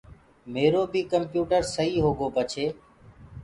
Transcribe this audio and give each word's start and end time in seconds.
ميرو 0.53 0.81
بي 0.91 1.01
ڪمپِيوٽر 1.11 1.61
سئيٚ 1.75 2.01
هوگو 2.03 2.27
پڇي 2.35 2.65